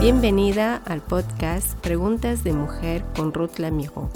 Bienvenida 0.00 0.76
al 0.86 1.02
podcast 1.02 1.74
Preguntas 1.80 2.42
de 2.42 2.54
Mujer 2.54 3.04
con 3.14 3.34
Ruth 3.34 3.58
Lamijo, 3.58 4.08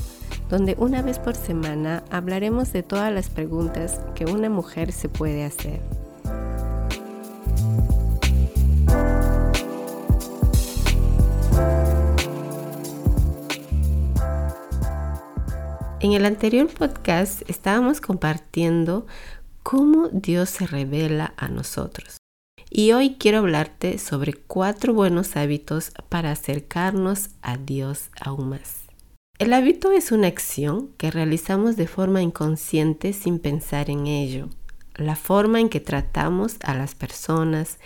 donde 0.48 0.76
una 0.78 1.02
vez 1.02 1.18
por 1.18 1.36
semana 1.36 2.02
hablaremos 2.10 2.72
de 2.72 2.82
todas 2.82 3.12
las 3.12 3.28
preguntas 3.28 4.00
que 4.14 4.24
una 4.24 4.48
mujer 4.48 4.92
se 4.92 5.10
puede 5.10 5.44
hacer. 5.44 5.82
En 16.00 16.12
el 16.12 16.24
anterior 16.24 16.68
podcast 16.68 17.42
estábamos 17.50 18.00
compartiendo 18.00 19.06
cómo 19.62 20.08
Dios 20.08 20.48
se 20.48 20.66
revela 20.66 21.34
a 21.36 21.48
nosotros. 21.48 22.23
Y 22.76 22.90
hoy 22.90 23.14
quiero 23.20 23.38
hablarte 23.38 23.98
sobre 23.98 24.32
cuatro 24.32 24.92
buenos 24.94 25.36
hábitos 25.36 25.92
para 26.08 26.32
acercarnos 26.32 27.30
a 27.40 27.56
Dios 27.56 28.10
aún 28.20 28.48
más. 28.48 28.86
El 29.38 29.52
hábito 29.52 29.92
es 29.92 30.10
una 30.10 30.26
acción 30.26 30.88
que 30.98 31.12
realizamos 31.12 31.76
de 31.76 31.86
forma 31.86 32.20
inconsciente 32.20 33.12
sin 33.12 33.38
pensar 33.38 33.90
en 33.90 34.08
ello. 34.08 34.48
La 34.96 35.14
forma 35.14 35.60
en 35.60 35.68
que 35.68 35.78
tratamos 35.78 36.56
a 36.64 36.74
las 36.74 36.96
personas, 36.96 37.78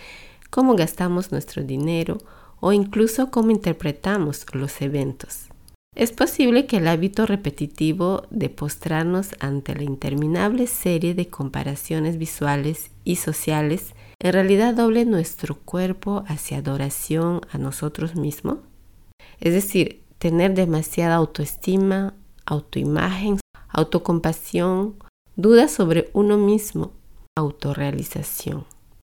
cómo 0.49 0.75
gastamos 0.75 1.31
nuestro 1.31 1.61
dinero 1.61 2.17
o 2.59 2.73
incluso 2.73 3.29
cómo 3.29 3.51
interpretamos 3.51 4.43
los 4.53 4.81
eventos. 4.81 5.49
Es 5.95 6.11
posible 6.11 6.65
que 6.65 6.77
el 6.77 6.87
hábito 6.87 7.27
repetitivo 7.27 8.23
de 8.31 8.49
postrarnos 8.49 9.35
ante 9.39 9.75
la 9.75 9.83
interminable 9.83 10.65
serie 10.65 11.13
de 11.13 11.27
comparaciones 11.27 12.17
visuales 12.17 12.89
y 13.03 13.17
sociales 13.17 13.93
en 14.21 14.33
realidad 14.33 14.73
doble 14.75 15.05
nuestro 15.05 15.55
cuerpo 15.55 16.23
hacia 16.27 16.57
adoración 16.57 17.41
a 17.51 17.57
nosotros 17.57 18.15
mismos? 18.15 18.57
Es 19.39 19.53
decir, 19.53 20.03
tener 20.17 20.53
demasiada 20.53 21.15
autoestima, 21.15 22.13
autoimagen, 22.45 23.39
autocompasión, 23.69 24.95
dudas 25.35 25.71
sobre 25.71 26.09
uno 26.13 26.37
mismo, 26.37 26.91
autorrealización. 27.37 28.65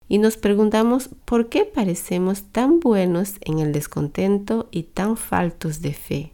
Y 0.08 0.18
nos 0.18 0.38
preguntamos 0.38 1.10
por 1.26 1.50
qué 1.50 1.66
parecemos 1.66 2.44
tan 2.44 2.80
buenos 2.80 3.36
en 3.42 3.60
el 3.60 3.72
descontento 3.72 4.68
y 4.72 4.84
tan 4.84 5.18
faltos 5.18 5.82
de 5.82 5.94
fe. 5.94 6.34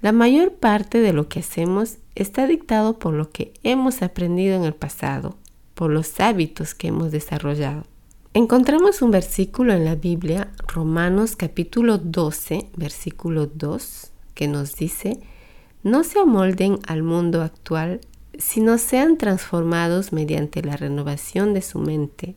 La 0.00 0.12
mayor 0.12 0.54
parte 0.54 1.00
de 1.00 1.12
lo 1.12 1.28
que 1.28 1.40
hacemos 1.40 1.98
está 2.14 2.46
dictado 2.46 2.98
por 2.98 3.14
lo 3.14 3.30
que 3.30 3.52
hemos 3.62 4.02
aprendido 4.02 4.56
en 4.56 4.64
el 4.64 4.74
pasado, 4.74 5.36
por 5.74 5.90
los 5.90 6.18
hábitos 6.20 6.74
que 6.74 6.88
hemos 6.88 7.10
desarrollado. 7.12 7.84
Encontramos 8.32 9.02
un 9.02 9.10
versículo 9.10 9.72
en 9.72 9.84
la 9.84 9.96
Biblia, 9.96 10.52
Romanos 10.68 11.34
capítulo 11.34 11.98
12, 11.98 12.68
versículo 12.76 13.48
2, 13.48 14.12
que 14.34 14.46
nos 14.46 14.76
dice, 14.76 15.18
no 15.82 16.04
se 16.04 16.20
amolden 16.20 16.78
al 16.86 17.02
mundo 17.02 17.42
actual, 17.42 18.00
sino 18.38 18.78
sean 18.78 19.18
transformados 19.18 20.12
mediante 20.12 20.62
la 20.62 20.76
renovación 20.76 21.54
de 21.54 21.62
su 21.62 21.80
mente. 21.80 22.36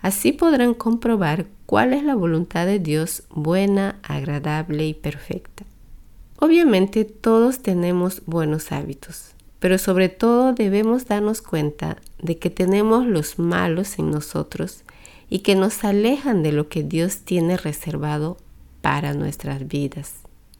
Así 0.00 0.32
podrán 0.32 0.72
comprobar 0.72 1.44
cuál 1.66 1.92
es 1.92 2.02
la 2.02 2.14
voluntad 2.14 2.64
de 2.64 2.78
Dios 2.78 3.24
buena, 3.28 4.00
agradable 4.04 4.86
y 4.86 4.94
perfecta. 4.94 5.64
Obviamente 6.38 7.04
todos 7.04 7.58
tenemos 7.58 8.22
buenos 8.24 8.72
hábitos, 8.72 9.34
pero 9.58 9.76
sobre 9.76 10.08
todo 10.08 10.54
debemos 10.54 11.04
darnos 11.04 11.42
cuenta 11.42 11.98
de 12.22 12.38
que 12.38 12.48
tenemos 12.48 13.04
los 13.04 13.38
malos 13.38 13.98
en 13.98 14.10
nosotros 14.10 14.82
y 15.28 15.40
que 15.40 15.54
nos 15.54 15.84
alejan 15.84 16.42
de 16.42 16.52
lo 16.52 16.68
que 16.68 16.82
Dios 16.82 17.18
tiene 17.18 17.56
reservado 17.56 18.36
para 18.80 19.14
nuestras 19.14 19.66
vidas. 19.66 20.14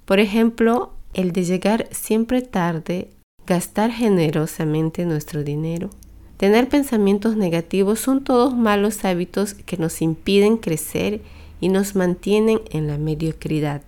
Por 0.04 0.18
ejemplo, 0.18 0.92
el 1.14 1.32
de 1.32 1.44
llegar 1.44 1.88
siempre 1.92 2.42
tarde, 2.42 3.10
gastar 3.46 3.90
generosamente 3.90 5.04
nuestro 5.06 5.44
dinero, 5.44 5.90
tener 6.36 6.68
pensamientos 6.68 7.36
negativos 7.36 8.00
son 8.00 8.24
todos 8.24 8.56
malos 8.56 9.04
hábitos 9.04 9.54
que 9.54 9.76
nos 9.76 10.02
impiden 10.02 10.56
crecer 10.56 11.22
y 11.60 11.68
nos 11.68 11.94
mantienen 11.94 12.60
en 12.70 12.86
la 12.86 12.98
mediocridad. 12.98 13.82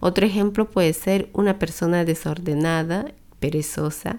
Otro 0.00 0.26
ejemplo 0.26 0.70
puede 0.70 0.92
ser 0.92 1.28
una 1.32 1.58
persona 1.58 2.04
desordenada, 2.04 3.12
perezosa, 3.40 4.18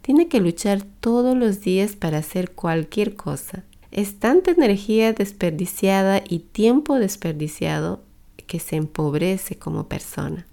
tiene 0.00 0.28
que 0.28 0.40
luchar 0.40 0.82
todos 1.00 1.36
los 1.36 1.60
días 1.60 1.94
para 1.94 2.18
hacer 2.18 2.50
cualquier 2.50 3.14
cosa 3.14 3.64
es 3.92 4.18
tanta 4.18 4.50
energía 4.50 5.12
desperdiciada 5.12 6.22
y 6.26 6.40
tiempo 6.40 6.96
desperdiciado 6.96 8.00
que 8.46 8.58
se 8.58 8.76
empobrece 8.76 9.56
como 9.56 9.88
persona. 9.88 10.46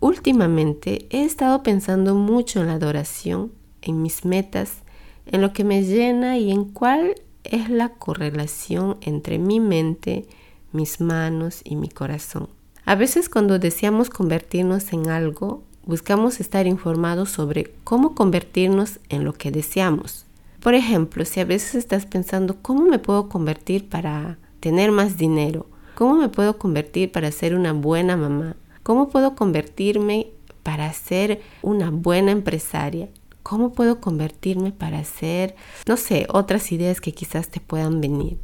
Últimamente 0.00 1.06
he 1.10 1.24
estado 1.24 1.62
pensando 1.62 2.14
mucho 2.14 2.60
en 2.60 2.68
la 2.68 2.74
adoración, 2.74 3.52
en 3.82 4.02
mis 4.02 4.24
metas, 4.24 4.82
en 5.26 5.40
lo 5.40 5.52
que 5.52 5.64
me 5.64 5.82
llena 5.82 6.38
y 6.38 6.50
en 6.52 6.64
cuál 6.64 7.14
es 7.44 7.70
la 7.70 7.90
correlación 7.90 8.98
entre 9.00 9.38
mi 9.38 9.58
mente, 9.58 10.26
mis 10.72 11.00
manos 11.00 11.62
y 11.64 11.76
mi 11.76 11.88
corazón. 11.88 12.48
A 12.84 12.94
veces 12.94 13.28
cuando 13.28 13.58
deseamos 13.58 14.10
convertirnos 14.10 14.92
en 14.92 15.10
algo, 15.10 15.62
buscamos 15.84 16.40
estar 16.40 16.66
informados 16.66 17.30
sobre 17.30 17.72
cómo 17.84 18.14
convertirnos 18.14 19.00
en 19.08 19.24
lo 19.24 19.32
que 19.32 19.50
deseamos. 19.50 20.24
Por 20.60 20.74
ejemplo, 20.74 21.24
si 21.24 21.40
a 21.40 21.44
veces 21.44 21.76
estás 21.76 22.06
pensando, 22.06 22.56
¿cómo 22.60 22.82
me 22.82 22.98
puedo 22.98 23.28
convertir 23.28 23.88
para 23.88 24.38
tener 24.60 24.90
más 24.90 25.16
dinero? 25.16 25.66
¿Cómo 25.94 26.16
me 26.16 26.28
puedo 26.28 26.58
convertir 26.58 27.12
para 27.12 27.30
ser 27.30 27.54
una 27.54 27.72
buena 27.72 28.16
mamá? 28.16 28.56
¿Cómo 28.82 29.08
puedo 29.08 29.36
convertirme 29.36 30.28
para 30.62 30.92
ser 30.92 31.40
una 31.62 31.90
buena 31.90 32.32
empresaria? 32.32 33.08
¿Cómo 33.42 33.72
puedo 33.72 34.00
convertirme 34.00 34.72
para 34.72 35.02
ser, 35.04 35.54
no 35.86 35.96
sé, 35.96 36.26
otras 36.28 36.72
ideas 36.72 37.00
que 37.00 37.12
quizás 37.12 37.48
te 37.48 37.60
puedan 37.60 38.00
venir? 38.00 38.38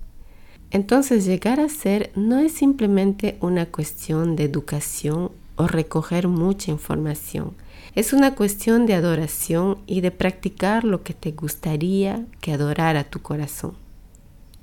Entonces 0.71 1.25
llegar 1.25 1.61
a 1.61 1.69
ser 1.69 2.11
no 2.15 2.39
es 2.39 2.53
simplemente 2.53 3.39
una 3.41 3.67
cuestión 3.67 4.35
de 4.35 4.45
educación 4.45 5.31
o 5.57 5.67
recoger 5.67 6.29
mucha 6.29 6.71
información. 6.71 7.53
Es 7.95 8.13
una 8.13 8.35
cuestión 8.35 8.87
de 8.87 8.95
adoración 8.95 9.79
y 9.87 10.01
de 10.01 10.11
practicar 10.11 10.85
lo 10.85 11.03
que 11.03 11.15
te 11.15 11.33
gustaría 11.33 12.25
que 12.41 12.53
adorara 12.53 13.05
tu 13.05 13.21
corazón. 13.21 13.75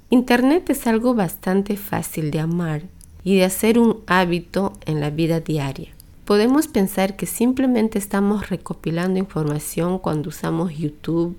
Internet 0.10 0.70
es 0.70 0.88
algo 0.88 1.14
bastante 1.14 1.78
fácil 1.78 2.32
de 2.32 2.40
amar 2.40 2.82
y 3.24 3.38
de 3.38 3.46
hacer 3.46 3.80
un 3.80 4.02
hábito 4.08 4.74
en 4.86 5.00
la 5.00 5.10
vida 5.10 5.40
diaria. 5.40 5.90
Podemos 6.26 6.68
pensar 6.68 7.16
que 7.16 7.26
simplemente 7.26 7.98
estamos 7.98 8.50
recopilando 8.50 9.20
información 9.20 10.00
cuando 10.00 10.30
usamos 10.30 10.78
YouTube 10.78 11.38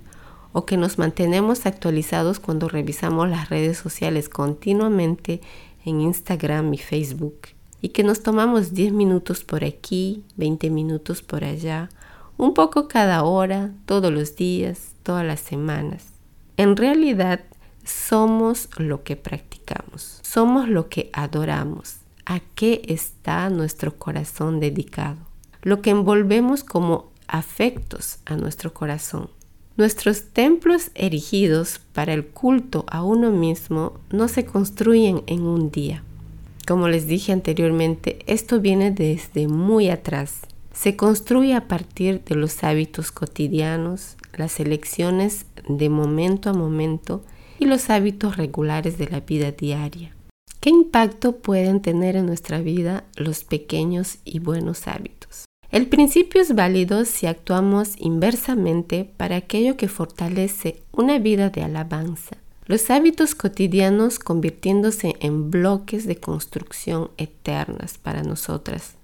o 0.52 0.64
que 0.64 0.76
nos 0.76 0.98
mantenemos 0.98 1.66
actualizados 1.66 2.40
cuando 2.40 2.68
revisamos 2.68 3.28
las 3.28 3.50
redes 3.50 3.78
sociales 3.78 4.28
continuamente 4.28 5.40
en 5.84 6.00
Instagram 6.00 6.72
y 6.72 6.78
Facebook 6.78 7.40
y 7.82 7.88
que 7.88 8.04
nos 8.04 8.22
tomamos 8.22 8.72
10 8.72 8.92
minutos 8.92 9.42
por 9.42 9.64
aquí, 9.64 10.22
20 10.36 10.70
minutos 10.70 11.20
por 11.20 11.44
allá, 11.44 11.90
un 12.38 12.54
poco 12.54 12.86
cada 12.86 13.24
hora, 13.24 13.72
todos 13.86 14.12
los 14.12 14.36
días, 14.36 14.94
todas 15.02 15.26
las 15.26 15.40
semanas. 15.40 16.06
En 16.56 16.76
realidad, 16.76 17.40
somos 17.84 18.68
lo 18.78 19.02
que 19.02 19.16
practicamos, 19.16 20.20
somos 20.22 20.68
lo 20.68 20.88
que 20.88 21.10
adoramos, 21.12 21.96
a 22.24 22.38
qué 22.54 22.82
está 22.86 23.50
nuestro 23.50 23.98
corazón 23.98 24.60
dedicado, 24.60 25.18
lo 25.62 25.82
que 25.82 25.90
envolvemos 25.90 26.62
como 26.62 27.10
afectos 27.26 28.20
a 28.26 28.36
nuestro 28.36 28.72
corazón. 28.72 29.28
Nuestros 29.76 30.26
templos 30.26 30.92
erigidos 30.94 31.80
para 31.92 32.12
el 32.12 32.26
culto 32.26 32.84
a 32.88 33.02
uno 33.02 33.32
mismo 33.32 33.94
no 34.10 34.28
se 34.28 34.44
construyen 34.44 35.24
en 35.26 35.42
un 35.42 35.72
día 35.72 36.04
como 36.66 36.88
les 36.88 37.06
dije 37.06 37.32
anteriormente, 37.32 38.18
esto 38.26 38.60
viene 38.60 38.90
desde 38.90 39.48
muy 39.48 39.90
atrás. 39.90 40.40
Se 40.72 40.96
construye 40.96 41.54
a 41.54 41.68
partir 41.68 42.22
de 42.24 42.34
los 42.34 42.62
hábitos 42.64 43.12
cotidianos, 43.12 44.16
las 44.36 44.60
elecciones 44.60 45.46
de 45.68 45.88
momento 45.88 46.50
a 46.50 46.54
momento 46.54 47.24
y 47.58 47.66
los 47.66 47.90
hábitos 47.90 48.36
regulares 48.36 48.98
de 48.98 49.08
la 49.08 49.20
vida 49.20 49.52
diaria. 49.52 50.16
¿Qué 50.60 50.70
impacto 50.70 51.38
pueden 51.38 51.82
tener 51.82 52.16
en 52.16 52.26
nuestra 52.26 52.60
vida 52.60 53.04
los 53.16 53.44
pequeños 53.44 54.18
y 54.24 54.38
buenos 54.38 54.86
hábitos? 54.86 55.44
El 55.72 55.88
principio 55.88 56.40
es 56.40 56.54
válido 56.54 57.04
si 57.04 57.26
actuamos 57.26 57.94
inversamente 57.98 59.10
para 59.16 59.36
aquello 59.36 59.76
que 59.76 59.88
fortalece 59.88 60.82
una 60.92 61.18
vida 61.18 61.48
de 61.48 61.62
alabanza, 61.62 62.36
los 62.66 62.90
hábitos 62.90 63.34
cotidianos 63.34 64.18
convirtiéndose 64.18 65.16
en 65.20 65.50
bloques 65.50 66.06
de 66.06 66.16
construcción 66.16 67.10
eternas 67.16 67.98
para 67.98 68.22
nosotras. 68.22 68.94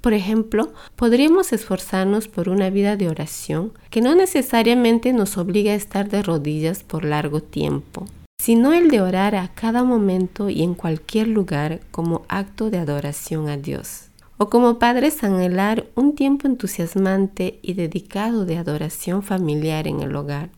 Por 0.00 0.12
ejemplo, 0.12 0.72
podríamos 0.96 1.54
esforzarnos 1.54 2.28
por 2.28 2.50
una 2.50 2.68
vida 2.68 2.96
de 2.96 3.08
oración 3.08 3.72
que 3.88 4.02
no 4.02 4.14
necesariamente 4.14 5.14
nos 5.14 5.38
obliga 5.38 5.72
a 5.72 5.76
estar 5.76 6.10
de 6.10 6.22
rodillas 6.22 6.82
por 6.82 7.04
largo 7.06 7.40
tiempo, 7.40 8.04
sino 8.38 8.74
el 8.74 8.90
de 8.90 9.00
orar 9.00 9.34
a 9.34 9.48
cada 9.54 9.82
momento 9.82 10.50
y 10.50 10.62
en 10.62 10.74
cualquier 10.74 11.28
lugar 11.28 11.80
como 11.90 12.26
acto 12.28 12.68
de 12.68 12.76
adoración 12.76 13.48
a 13.48 13.56
Dios. 13.56 14.08
O 14.36 14.50
como 14.50 14.78
padres 14.78 15.24
anhelar 15.24 15.86
un 15.94 16.14
tiempo 16.14 16.48
entusiasmante 16.48 17.58
y 17.62 17.72
dedicado 17.72 18.44
de 18.44 18.58
adoración 18.58 19.22
familiar 19.22 19.86
en 19.88 20.00
el 20.00 20.14
hogar. 20.16 20.50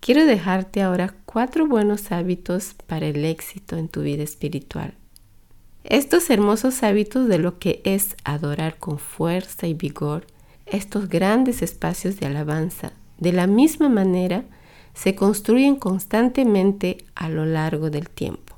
Quiero 0.00 0.26
dejarte 0.26 0.82
ahora 0.82 1.14
cuatro 1.34 1.66
buenos 1.66 2.12
hábitos 2.12 2.76
para 2.86 3.08
el 3.08 3.24
éxito 3.24 3.76
en 3.76 3.88
tu 3.88 4.02
vida 4.02 4.22
espiritual. 4.22 4.94
Estos 5.82 6.30
hermosos 6.30 6.84
hábitos 6.84 7.26
de 7.26 7.38
lo 7.38 7.58
que 7.58 7.82
es 7.84 8.14
adorar 8.22 8.78
con 8.78 9.00
fuerza 9.00 9.66
y 9.66 9.74
vigor, 9.74 10.28
estos 10.64 11.08
grandes 11.08 11.60
espacios 11.60 12.20
de 12.20 12.26
alabanza, 12.26 12.92
de 13.18 13.32
la 13.32 13.48
misma 13.48 13.88
manera, 13.88 14.44
se 14.94 15.16
construyen 15.16 15.74
constantemente 15.74 16.98
a 17.16 17.28
lo 17.28 17.44
largo 17.44 17.90
del 17.90 18.08
tiempo. 18.10 18.54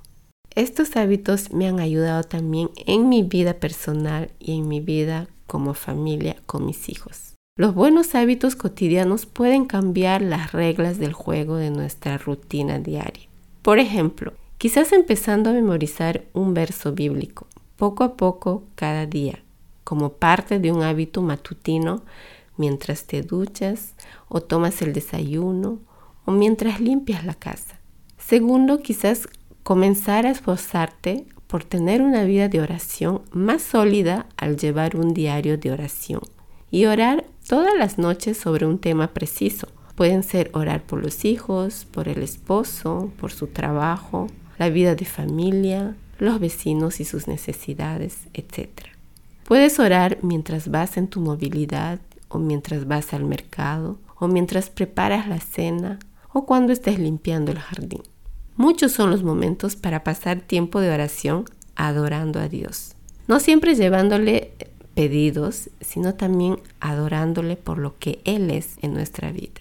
Estos 0.54 0.96
hábitos 0.96 1.54
me 1.54 1.68
han 1.68 1.80
ayudado 1.80 2.24
también 2.24 2.68
en 2.84 3.08
mi 3.08 3.22
vida 3.22 3.54
personal 3.54 4.32
y 4.38 4.52
en 4.58 4.68
mi 4.68 4.80
vida 4.80 5.28
como 5.46 5.72
familia 5.72 6.36
con 6.44 6.66
mis 6.66 6.90
hijos. 6.90 7.35
Los 7.56 7.74
buenos 7.74 8.14
hábitos 8.14 8.54
cotidianos 8.54 9.26
pueden 9.26 9.64
cambiar 9.64 10.22
las 10.22 10.52
reglas 10.52 10.98
del 10.98 11.12
juego 11.12 11.56
de 11.56 11.70
nuestra 11.70 12.18
rutina 12.18 12.78
diaria. 12.78 13.28
Por 13.62 13.78
ejemplo, 13.78 14.34
Quizás 14.58 14.92
empezando 14.92 15.50
a 15.50 15.52
memorizar 15.52 16.24
un 16.32 16.54
verso 16.54 16.92
bíblico, 16.92 17.46
poco 17.76 18.04
a 18.04 18.16
poco, 18.16 18.64
cada 18.74 19.04
día, 19.04 19.42
como 19.84 20.14
parte 20.14 20.58
de 20.58 20.72
un 20.72 20.82
hábito 20.82 21.20
matutino 21.20 22.02
mientras 22.56 23.04
te 23.04 23.20
duchas 23.20 23.94
o 24.28 24.40
tomas 24.40 24.80
el 24.80 24.94
desayuno 24.94 25.80
o 26.24 26.32
mientras 26.32 26.80
limpias 26.80 27.26
la 27.26 27.34
casa. 27.34 27.78
Segundo, 28.16 28.80
quizás 28.80 29.28
comenzar 29.62 30.24
a 30.24 30.30
esforzarte 30.30 31.26
por 31.46 31.62
tener 31.62 32.00
una 32.00 32.24
vida 32.24 32.48
de 32.48 32.62
oración 32.62 33.20
más 33.32 33.60
sólida 33.60 34.26
al 34.38 34.56
llevar 34.56 34.96
un 34.96 35.12
diario 35.12 35.58
de 35.58 35.70
oración 35.70 36.22
y 36.70 36.86
orar 36.86 37.26
todas 37.46 37.74
las 37.78 37.98
noches 37.98 38.36
sobre 38.36 38.66
un 38.66 38.78
tema 38.78 39.08
preciso. 39.08 39.68
Pueden 39.94 40.22
ser 40.22 40.50
orar 40.52 40.82
por 40.82 41.02
los 41.02 41.24
hijos, 41.24 41.86
por 41.90 42.08
el 42.08 42.22
esposo, 42.22 43.12
por 43.18 43.32
su 43.32 43.46
trabajo, 43.46 44.26
la 44.58 44.68
vida 44.68 44.94
de 44.94 45.04
familia, 45.04 45.96
los 46.18 46.40
vecinos 46.40 47.00
y 47.00 47.04
sus 47.04 47.28
necesidades, 47.28 48.28
etc. 48.34 48.70
Puedes 49.44 49.78
orar 49.78 50.18
mientras 50.22 50.70
vas 50.70 50.96
en 50.96 51.08
tu 51.08 51.20
movilidad 51.20 52.00
o 52.28 52.38
mientras 52.38 52.86
vas 52.86 53.14
al 53.14 53.24
mercado 53.24 53.98
o 54.18 54.28
mientras 54.28 54.70
preparas 54.70 55.28
la 55.28 55.40
cena 55.40 55.98
o 56.32 56.46
cuando 56.46 56.72
estés 56.72 56.98
limpiando 56.98 57.52
el 57.52 57.58
jardín. 57.58 58.02
Muchos 58.56 58.92
son 58.92 59.10
los 59.10 59.22
momentos 59.22 59.76
para 59.76 60.02
pasar 60.02 60.40
tiempo 60.40 60.80
de 60.80 60.90
oración 60.90 61.44
adorando 61.76 62.40
a 62.40 62.48
Dios. 62.48 62.96
No 63.28 63.40
siempre 63.40 63.74
llevándole 63.74 64.52
pedidos, 64.96 65.68
sino 65.82 66.14
también 66.14 66.58
adorándole 66.80 67.56
por 67.56 67.76
lo 67.76 67.98
que 67.98 68.20
Él 68.24 68.50
es 68.50 68.78
en 68.80 68.94
nuestra 68.94 69.30
vida. 69.30 69.60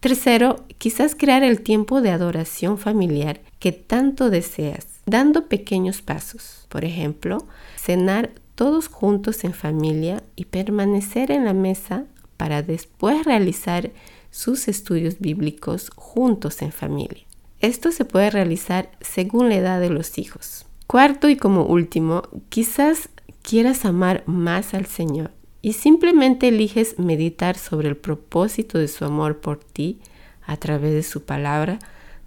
Tercero, 0.00 0.64
quizás 0.78 1.14
crear 1.14 1.44
el 1.44 1.60
tiempo 1.62 2.00
de 2.00 2.10
adoración 2.10 2.76
familiar 2.76 3.40
que 3.60 3.70
tanto 3.70 4.28
deseas, 4.28 4.88
dando 5.06 5.46
pequeños 5.46 6.02
pasos. 6.02 6.66
Por 6.68 6.84
ejemplo, 6.84 7.46
cenar 7.76 8.32
todos 8.56 8.88
juntos 8.88 9.44
en 9.44 9.54
familia 9.54 10.24
y 10.34 10.46
permanecer 10.46 11.30
en 11.30 11.44
la 11.44 11.54
mesa 11.54 12.04
para 12.36 12.62
después 12.62 13.24
realizar 13.24 13.92
sus 14.32 14.66
estudios 14.66 15.20
bíblicos 15.20 15.90
juntos 15.94 16.60
en 16.60 16.72
familia. 16.72 17.24
Esto 17.60 17.92
se 17.92 18.04
puede 18.04 18.30
realizar 18.30 18.90
según 19.00 19.48
la 19.48 19.54
edad 19.54 19.80
de 19.80 19.90
los 19.90 20.18
hijos. 20.18 20.66
Cuarto 20.88 21.28
y 21.28 21.36
como 21.36 21.64
último, 21.66 22.22
quizás 22.48 23.10
quieras 23.46 23.84
amar 23.84 24.24
más 24.26 24.74
al 24.74 24.86
Señor 24.86 25.30
y 25.62 25.74
simplemente 25.74 26.48
eliges 26.48 26.98
meditar 26.98 27.56
sobre 27.56 27.88
el 27.88 27.96
propósito 27.96 28.76
de 28.76 28.88
su 28.88 29.04
amor 29.04 29.38
por 29.38 29.60
ti 29.60 30.00
a 30.44 30.56
través 30.56 30.92
de 30.92 31.04
su 31.04 31.22
palabra 31.22 31.78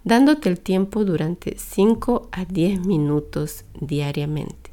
dándote 0.02 0.48
el 0.48 0.58
tiempo 0.58 1.04
durante 1.04 1.58
5 1.58 2.30
a 2.32 2.46
10 2.46 2.86
minutos 2.86 3.66
diariamente. 3.78 4.70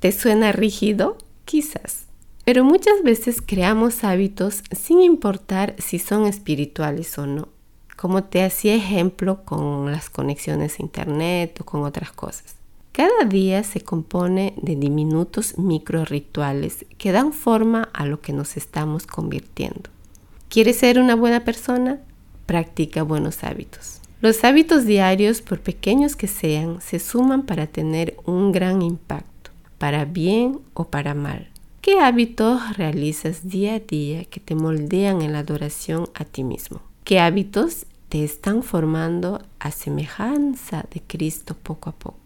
¿Te 0.00 0.10
suena 0.10 0.50
rígido? 0.50 1.16
Quizás. 1.44 2.06
Pero 2.44 2.64
muchas 2.64 3.04
veces 3.04 3.40
creamos 3.40 4.02
hábitos 4.02 4.64
sin 4.72 5.00
importar 5.00 5.76
si 5.78 6.00
son 6.00 6.26
espirituales 6.26 7.16
o 7.18 7.26
no, 7.26 7.48
como 7.96 8.24
te 8.24 8.42
hacía 8.42 8.74
ejemplo 8.74 9.44
con 9.44 9.92
las 9.92 10.10
conexiones 10.10 10.80
a 10.80 10.82
internet 10.82 11.56
o 11.60 11.64
con 11.64 11.84
otras 11.84 12.10
cosas. 12.10 12.63
Cada 12.94 13.24
día 13.24 13.64
se 13.64 13.80
compone 13.80 14.54
de 14.62 14.76
diminutos 14.76 15.58
micro 15.58 16.04
rituales 16.04 16.86
que 16.96 17.10
dan 17.10 17.32
forma 17.32 17.88
a 17.92 18.06
lo 18.06 18.20
que 18.20 18.32
nos 18.32 18.56
estamos 18.56 19.04
convirtiendo. 19.04 19.90
¿Quieres 20.48 20.76
ser 20.76 21.00
una 21.00 21.16
buena 21.16 21.42
persona? 21.42 21.98
Practica 22.46 23.02
buenos 23.02 23.42
hábitos. 23.42 24.00
Los 24.20 24.44
hábitos 24.44 24.84
diarios, 24.84 25.42
por 25.42 25.58
pequeños 25.58 26.14
que 26.14 26.28
sean, 26.28 26.80
se 26.80 27.00
suman 27.00 27.46
para 27.46 27.66
tener 27.66 28.16
un 28.26 28.52
gran 28.52 28.80
impacto, 28.80 29.50
para 29.78 30.04
bien 30.04 30.60
o 30.74 30.84
para 30.84 31.14
mal. 31.14 31.48
¿Qué 31.80 31.98
hábitos 31.98 32.76
realizas 32.76 33.48
día 33.48 33.74
a 33.74 33.80
día 33.80 34.24
que 34.24 34.38
te 34.38 34.54
moldean 34.54 35.20
en 35.20 35.32
la 35.32 35.40
adoración 35.40 36.08
a 36.14 36.24
ti 36.24 36.44
mismo? 36.44 36.80
¿Qué 37.02 37.18
hábitos 37.18 37.86
te 38.08 38.22
están 38.22 38.62
formando 38.62 39.42
a 39.58 39.72
semejanza 39.72 40.84
de 40.94 41.02
Cristo 41.04 41.56
poco 41.60 41.90
a 41.90 41.92
poco? 41.92 42.23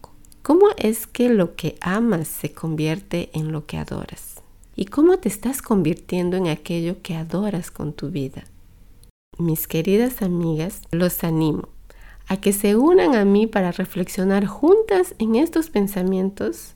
¿Cómo 0.49 0.69
es 0.77 1.05
que 1.05 1.29
lo 1.29 1.55
que 1.55 1.75
amas 1.79 2.27
se 2.27 2.53
convierte 2.53 3.29
en 3.33 3.51
lo 3.51 3.67
que 3.67 3.77
adoras? 3.77 4.41
¿Y 4.75 4.85
cómo 4.85 5.19
te 5.19 5.29
estás 5.29 5.61
convirtiendo 5.61 6.37
en 6.37 6.47
aquello 6.47 7.03
que 7.03 7.15
adoras 7.15 7.69
con 7.69 7.93
tu 7.93 8.09
vida? 8.09 8.45
Mis 9.37 9.67
queridas 9.67 10.23
amigas, 10.23 10.81
los 10.89 11.23
animo 11.23 11.69
a 12.27 12.37
que 12.37 12.51
se 12.51 12.75
unan 12.75 13.13
a 13.13 13.25
mí 13.25 13.45
para 13.45 13.71
reflexionar 13.71 14.47
juntas 14.47 15.13
en 15.19 15.35
estos 15.35 15.69
pensamientos, 15.69 16.73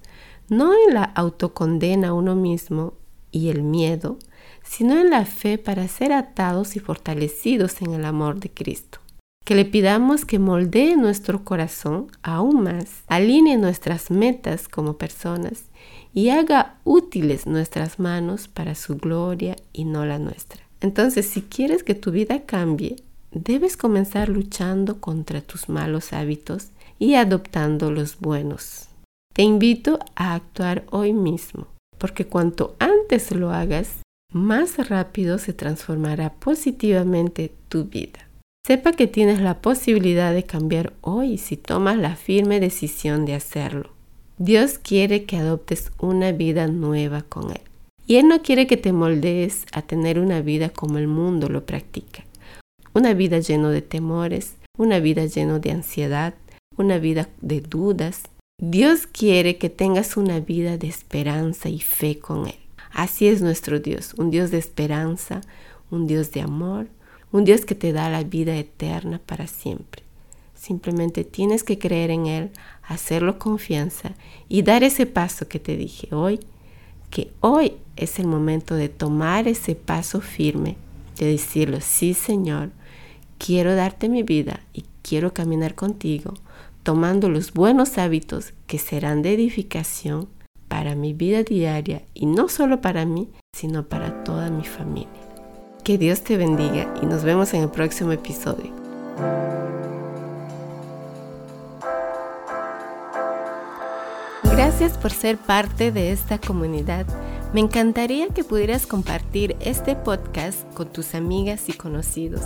no 0.50 0.72
en 0.88 0.94
la 0.94 1.06
autocondena 1.06 2.10
a 2.10 2.14
uno 2.14 2.36
mismo 2.36 2.94
y 3.32 3.50
el 3.50 3.64
miedo, 3.64 4.20
sino 4.62 5.02
en 5.02 5.10
la 5.10 5.26
fe 5.26 5.58
para 5.58 5.88
ser 5.88 6.14
atados 6.14 6.76
y 6.76 6.80
fortalecidos 6.80 7.82
en 7.82 7.96
el 7.96 8.06
amor 8.06 8.40
de 8.40 8.52
Cristo. 8.52 9.00
Que 9.44 9.56
le 9.56 9.66
pidamos 9.66 10.24
que 10.24 10.40
moldee 10.40 10.96
nuestro 10.96 11.44
corazón 11.44 12.08
aún 12.22 12.64
más, 12.64 13.04
alinee 13.08 13.58
nuestras 13.58 14.10
metas 14.10 14.70
como 14.70 14.94
personas 14.94 15.66
y 16.14 16.30
haga 16.30 16.78
útiles 16.86 17.46
nuestras 17.46 18.00
manos 18.00 18.48
para 18.48 18.74
su 18.76 18.96
gloria 18.96 19.58
y 19.74 19.84
no 19.84 20.06
la 20.06 20.18
nuestra. 20.18 20.62
Entonces, 20.80 21.26
si 21.26 21.42
quieres 21.42 21.84
que 21.84 21.96
tu 21.96 22.12
vida 22.12 22.44
cambie, 22.44 22.98
debes 23.32 23.76
comenzar 23.76 24.30
luchando 24.30 25.02
contra 25.02 25.42
tus 25.42 25.68
malos 25.68 26.14
hábitos 26.14 26.70
y 27.00 27.16
adoptando 27.16 27.92
los 27.92 28.20
buenos. 28.20 28.88
Te 29.34 29.42
invito 29.42 30.00
a 30.16 30.36
actuar 30.36 30.86
hoy 30.92 31.12
mismo, 31.12 31.68
porque 31.98 32.26
cuanto 32.28 32.76
antes 32.80 33.32
lo 33.32 33.52
hagas, 33.52 34.00
más 34.32 34.90
rápido 34.90 35.38
se 35.38 35.54
transformará 35.54 36.34
positivamente 36.34 37.52
tu 37.68 37.86
vida. 37.86 38.23
Sepa 38.66 38.94
que 38.94 39.08
tienes 39.08 39.42
la 39.42 39.62
posibilidad 39.62 40.34
de 40.34 40.44
cambiar 40.44 40.94
hoy 41.02 41.38
si 41.38 41.58
tomas 41.58 41.98
la 41.98 42.16
firme 42.16 42.60
decisión 42.60 43.26
de 43.26 43.36
hacerlo. 43.36 43.90
Dios 44.38 44.78
quiere 44.78 45.26
que 45.26 45.38
adoptes 45.38 45.92
una 46.00 46.32
vida 46.32 46.68
nueva 46.68 47.24
con 47.24 47.52
Él. 47.52 47.62
Y 48.08 48.16
Él 48.16 48.28
no 48.28 48.42
quiere 48.42 48.68
que 48.68 48.78
te 48.78 48.94
moldees 48.94 49.66
a 49.72 49.82
tener 49.82 50.20
una 50.20 50.42
vida 50.42 50.70
como 50.70 50.98
el 50.98 51.08
mundo 51.08 51.50
lo 51.50 51.66
practica 51.66 52.24
una 52.94 53.14
vida 53.14 53.40
lleno 53.40 53.70
de 53.70 53.82
temores, 53.82 54.56
una 54.78 55.00
vida 55.00 55.26
lleno 55.26 55.60
de 55.60 55.72
ansiedad, 55.72 56.36
una 56.78 57.00
vida 57.00 57.30
de 57.42 57.62
dudas. 57.62 58.24
Dios 58.62 59.08
quiere 59.08 59.58
que 59.58 59.70
tengas 59.70 60.16
una 60.16 60.40
vida 60.40 60.78
de 60.78 60.88
esperanza 60.88 61.70
y 61.70 61.80
fe 61.80 62.20
con 62.20 62.48
Él. 62.48 62.56
Así 62.92 63.28
es 63.28 63.42
nuestro 63.42 63.80
Dios, 63.80 64.14
un 64.18 64.30
Dios 64.30 64.52
de 64.52 64.60
esperanza, 64.60 65.42
un 65.90 66.06
Dios 66.06 66.32
de 66.32 66.42
amor, 66.42 66.88
un 67.34 67.44
Dios 67.44 67.66
que 67.66 67.76
te 67.76 67.92
da 67.92 68.10
la 68.10 68.24
vida 68.24 68.56
eterna 68.56 69.20
para 69.26 69.48
siempre. 69.48 70.04
Simplemente 70.56 71.26
tienes 71.26 71.64
que 71.64 71.78
creer 71.78 72.12
en 72.12 72.28
Él, 72.28 72.52
hacerlo 72.84 73.38
confianza 73.38 74.14
y 74.48 74.62
dar 74.62 74.84
ese 74.84 75.06
paso 75.06 75.50
que 75.50 75.60
te 75.60 75.76
dije 75.76 76.14
hoy, 76.16 76.40
que 77.10 77.32
hoy 77.42 77.74
es 77.98 78.20
el 78.20 78.28
momento 78.28 78.76
de 78.76 78.88
tomar 78.88 79.48
ese 79.48 79.76
paso 79.76 80.22
firme, 80.22 80.78
de 81.18 81.26
decirlo, 81.26 81.82
sí 81.82 82.14
Señor, 82.14 82.70
quiero 83.40 83.76
darte 83.76 84.10
mi 84.10 84.24
vida 84.24 84.62
y 84.72 84.86
quiero 85.02 85.34
caminar 85.34 85.76
contigo, 85.76 86.36
tomando 86.84 87.30
los 87.30 87.52
buenos 87.52 87.98
hábitos 87.98 88.54
que 88.68 88.78
serán 88.78 89.24
de 89.24 89.34
edificación 89.34 90.30
para 90.68 90.96
mi 90.96 91.14
vida 91.14 91.44
diaria 91.44 92.04
y 92.14 92.28
no 92.28 92.48
solo 92.48 92.80
para 92.80 93.06
mí, 93.06 93.28
sino 93.54 93.88
para 93.88 94.24
toda 94.24 94.50
mi 94.50 94.64
familia. 94.64 95.33
Que 95.84 95.98
Dios 95.98 96.22
te 96.22 96.38
bendiga 96.38 96.94
y 97.02 97.06
nos 97.06 97.26
vemos 97.26 97.54
en 97.54 97.64
el 97.64 97.70
próximo 97.70 98.14
episodio. 98.14 98.72
Gracias 104.44 104.98
por 104.98 105.12
ser 105.12 105.38
parte 105.38 105.92
de 105.92 106.14
esta 106.14 106.38
comunidad. 106.38 107.06
Me 107.54 107.60
encantaría 107.60 108.30
que 108.30 108.46
pudieras 108.46 108.88
compartir 108.88 109.58
este 109.60 109.98
podcast 109.98 110.60
con 110.74 110.88
tus 110.88 111.16
amigas 111.16 111.68
y 111.68 111.74
conocidos. 111.74 112.44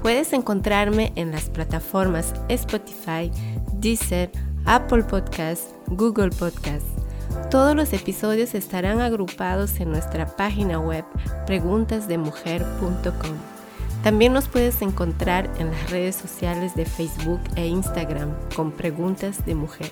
Puedes 0.00 0.32
encontrarme 0.32 1.12
en 1.16 1.32
las 1.32 1.50
plataformas 1.50 2.34
Spotify, 2.48 3.32
Deezer, 3.80 4.30
Apple 4.64 5.02
Podcasts, 5.02 5.74
Google 5.88 6.30
Podcasts. 6.30 7.05
Todos 7.50 7.74
los 7.76 7.92
episodios 7.92 8.54
estarán 8.54 9.00
agrupados 9.00 9.78
en 9.80 9.90
nuestra 9.90 10.26
página 10.26 10.78
web 10.78 11.04
preguntasdemujer.com. 11.46 13.36
También 14.02 14.32
nos 14.32 14.48
puedes 14.48 14.82
encontrar 14.82 15.50
en 15.58 15.70
las 15.70 15.90
redes 15.90 16.14
sociales 16.16 16.74
de 16.74 16.84
Facebook 16.84 17.40
e 17.56 17.66
Instagram 17.66 18.34
con 18.54 18.72
Preguntas 18.72 19.44
de 19.46 19.54
Mujer. 19.54 19.90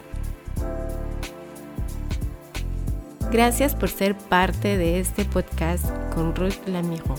Gracias 3.32 3.74
por 3.74 3.88
ser 3.88 4.16
parte 4.16 4.76
de 4.76 5.00
este 5.00 5.24
podcast 5.24 5.86
con 6.14 6.36
Ruth 6.36 6.66
Lamiro. 6.66 7.16